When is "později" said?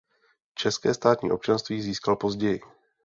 2.15-2.61